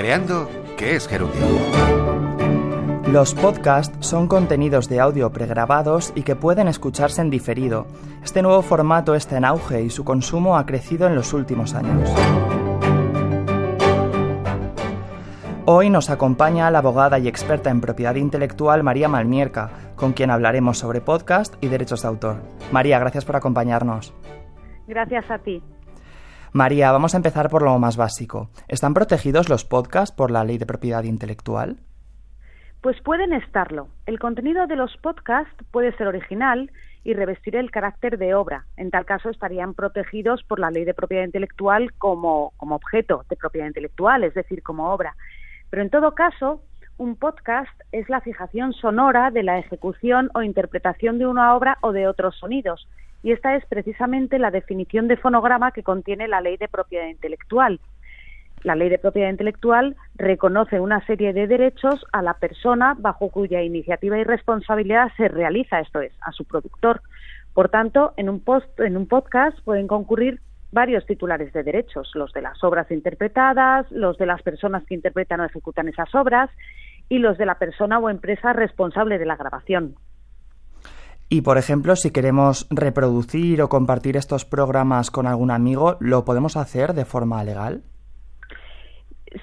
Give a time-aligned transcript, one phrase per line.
[0.00, 1.46] Creando qué es Gerundio.
[3.12, 7.86] Los podcasts son contenidos de audio pregrabados y que pueden escucharse en diferido.
[8.24, 12.08] Este nuevo formato está en auge y su consumo ha crecido en los últimos años.
[15.66, 20.78] Hoy nos acompaña la abogada y experta en propiedad intelectual María Malmierca, con quien hablaremos
[20.78, 22.36] sobre podcast y derechos de autor.
[22.72, 24.14] María, gracias por acompañarnos.
[24.88, 25.62] Gracias a ti.
[26.52, 28.50] María, vamos a empezar por lo más básico.
[28.66, 31.76] ¿Están protegidos los podcasts por la ley de propiedad intelectual?
[32.80, 33.88] Pues pueden estarlo.
[34.06, 36.72] El contenido de los podcasts puede ser original
[37.04, 38.66] y revestir el carácter de obra.
[38.76, 43.36] En tal caso estarían protegidos por la ley de propiedad intelectual como, como objeto de
[43.36, 45.14] propiedad intelectual, es decir, como obra.
[45.70, 46.62] Pero en todo caso,
[47.00, 51.92] un podcast es la fijación sonora de la ejecución o interpretación de una obra o
[51.92, 52.86] de otros sonidos
[53.22, 57.80] y esta es precisamente la definición de fonograma que contiene la ley de propiedad intelectual.
[58.64, 63.62] La ley de propiedad intelectual reconoce una serie de derechos a la persona bajo cuya
[63.62, 67.00] iniciativa y responsabilidad se realiza, esto es, a su productor.
[67.54, 70.38] Por tanto, en un, post, en un podcast pueden concurrir
[70.72, 75.40] varios titulares de derechos, los de las obras interpretadas, los de las personas que interpretan
[75.40, 76.50] o ejecutan esas obras
[77.08, 79.96] y los de la persona o empresa responsable de la grabación.
[81.28, 86.56] Y, por ejemplo, si queremos reproducir o compartir estos programas con algún amigo, ¿lo podemos
[86.56, 87.82] hacer de forma legal?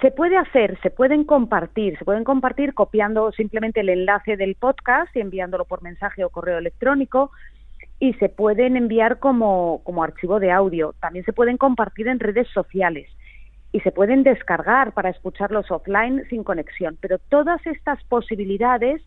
[0.00, 5.14] Se puede hacer, se pueden compartir, se pueden compartir copiando simplemente el enlace del podcast
[5.14, 7.30] y enviándolo por mensaje o correo electrónico
[7.98, 10.94] y se pueden enviar como, como archivo de audio.
[11.00, 13.08] También se pueden compartir en redes sociales
[13.72, 16.98] y se pueden descargar para escucharlos offline sin conexión.
[17.00, 19.02] Pero todas estas posibilidades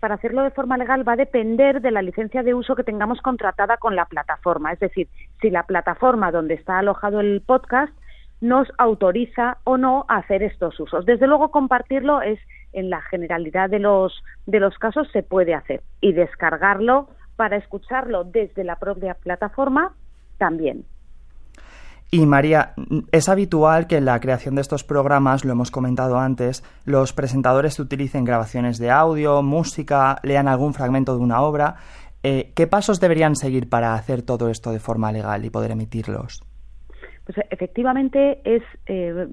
[0.00, 3.20] para hacerlo de forma legal va a depender de la licencia de uso que tengamos
[3.22, 4.72] contratada con la plataforma.
[4.72, 5.08] Es decir,
[5.40, 7.92] si la plataforma donde está alojado el podcast
[8.40, 11.06] nos autoriza o no a hacer estos usos.
[11.06, 12.40] Desde luego, compartirlo es
[12.72, 17.08] en la generalidad de los, de los casos se puede hacer y descargarlo
[17.42, 19.96] para escucharlo desde la propia plataforma
[20.38, 20.84] también.
[22.08, 22.74] Y María,
[23.10, 27.80] es habitual que en la creación de estos programas, lo hemos comentado antes, los presentadores
[27.80, 31.74] utilicen grabaciones de audio, música, lean algún fragmento de una obra.
[32.22, 36.44] Eh, ¿Qué pasos deberían seguir para hacer todo esto de forma legal y poder emitirlos?
[37.24, 39.26] Pues efectivamente es eh,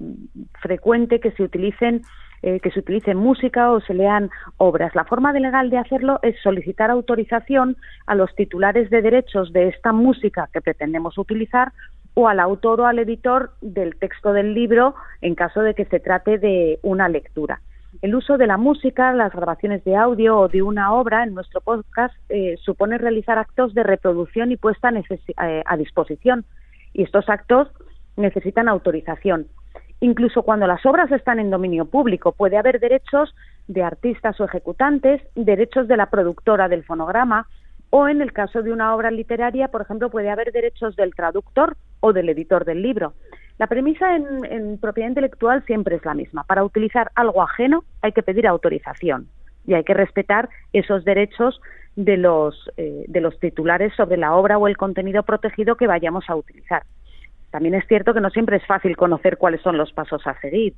[0.60, 2.02] frecuente que se utilicen
[2.42, 4.94] eh, que se utilice música o se lean obras.
[4.94, 9.92] La forma legal de hacerlo es solicitar autorización a los titulares de derechos de esta
[9.92, 11.72] música que pretendemos utilizar
[12.14, 16.00] o al autor o al editor del texto del libro en caso de que se
[16.00, 17.60] trate de una lectura.
[18.02, 21.60] El uso de la música, las grabaciones de audio o de una obra en nuestro
[21.60, 26.44] podcast eh, supone realizar actos de reproducción y puesta eh, a disposición.
[26.92, 27.68] Y estos actos
[28.16, 29.46] necesitan autorización.
[30.00, 33.34] Incluso cuando las obras están en dominio público, puede haber derechos
[33.68, 37.46] de artistas o ejecutantes, derechos de la productora del fonograma,
[37.90, 41.76] o en el caso de una obra literaria, por ejemplo, puede haber derechos del traductor
[42.00, 43.14] o del editor del libro.
[43.58, 46.44] La premisa en, propiedad intelectual siempre es la misma.
[46.44, 49.28] Para utilizar algo ajeno hay que pedir autorización
[49.66, 51.60] y hay que respetar esos derechos
[51.96, 56.24] de los, eh, de los titulares sobre la obra o el contenido protegido que vayamos
[56.30, 56.84] a utilizar.
[57.50, 60.74] También es cierto que no siempre es fácil conocer cuáles son los pasos a seguir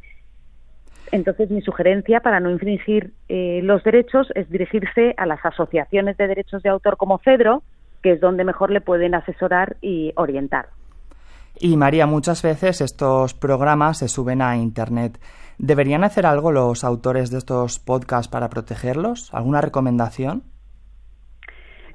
[1.12, 6.27] entonces, mi sugerencia para no infringir eh, los derechos es dirigirse a las asociaciones de
[6.27, 7.62] derechos de autor como CEDRO,
[8.03, 10.69] que es donde mejor le pueden asesorar y orientar.
[11.60, 15.19] Y María, muchas veces estos programas se suben a Internet.
[15.59, 19.33] ¿Deberían hacer algo los autores de estos podcasts para protegerlos?
[19.34, 20.44] ¿Alguna recomendación?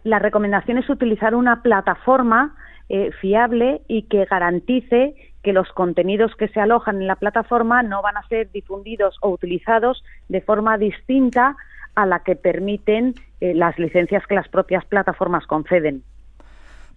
[0.03, 2.55] La recomendación es utilizar una plataforma
[2.89, 8.01] eh, fiable y que garantice que los contenidos que se alojan en la plataforma no
[8.01, 11.55] van a ser difundidos o utilizados de forma distinta
[11.95, 16.03] a la que permiten eh, las licencias que las propias plataformas conceden.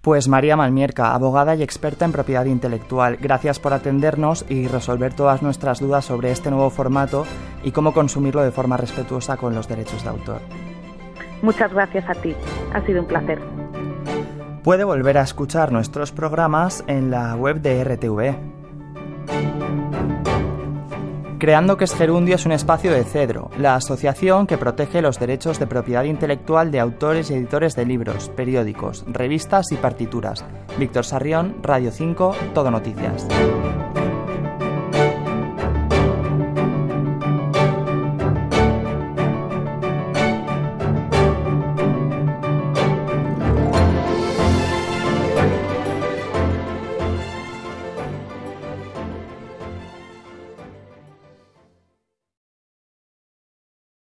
[0.03, 5.43] Pues María Malmierca, abogada y experta en propiedad intelectual, gracias por atendernos y resolver todas
[5.43, 7.27] nuestras dudas sobre este nuevo formato
[7.63, 10.41] y cómo consumirlo de forma respetuosa con los derechos de autor.
[11.43, 12.35] Muchas gracias a ti,
[12.73, 13.60] ha sido un placer.
[14.63, 18.37] Puede volver a escuchar nuestros programas en la web de RTV.
[21.39, 25.59] Creando que es Gerundio es un espacio de Cedro, la asociación que protege los derechos
[25.59, 30.45] de propiedad intelectual de autores y editores de libros, periódicos, revistas y partituras.
[30.79, 33.27] Víctor Sarrión, Radio 5, Todo Noticias.